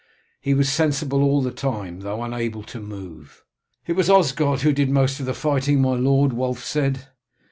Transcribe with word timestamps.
He 0.39 0.55
was 0.55 0.67
sensible 0.67 1.21
all 1.21 1.43
the 1.43 1.51
time, 1.51 1.99
though 1.99 2.23
unable 2.23 2.63
to 2.63 2.79
move." 2.79 3.43
"It 3.85 3.93
was 3.93 4.09
Osgod 4.09 4.61
who 4.61 4.73
did 4.73 4.89
most 4.89 5.19
of 5.19 5.27
the 5.27 5.33
fighting, 5.35 5.79
my 5.79 5.93
lord," 5.93 6.33
Wulf 6.33 6.65
said. 6.65 7.05